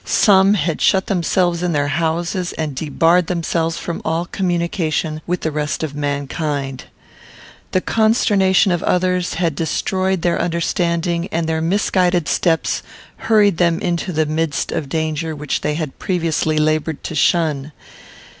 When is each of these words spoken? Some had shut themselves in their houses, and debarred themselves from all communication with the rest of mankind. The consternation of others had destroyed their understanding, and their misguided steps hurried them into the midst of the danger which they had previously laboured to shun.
Some 0.03 0.55
had 0.55 0.81
shut 0.81 1.05
themselves 1.05 1.61
in 1.61 1.73
their 1.73 1.89
houses, 1.89 2.53
and 2.53 2.73
debarred 2.73 3.27
themselves 3.27 3.77
from 3.77 4.01
all 4.03 4.25
communication 4.25 5.21
with 5.27 5.41
the 5.41 5.51
rest 5.51 5.83
of 5.83 5.93
mankind. 5.93 6.85
The 7.71 7.81
consternation 7.81 8.71
of 8.71 8.81
others 8.81 9.35
had 9.35 9.53
destroyed 9.53 10.23
their 10.23 10.41
understanding, 10.41 11.27
and 11.31 11.45
their 11.47 11.61
misguided 11.61 12.27
steps 12.27 12.81
hurried 13.15 13.57
them 13.57 13.77
into 13.79 14.11
the 14.11 14.25
midst 14.25 14.71
of 14.71 14.85
the 14.85 14.89
danger 14.89 15.35
which 15.35 15.61
they 15.61 15.75
had 15.75 15.99
previously 15.99 16.57
laboured 16.57 17.03
to 17.03 17.13
shun. 17.13 17.71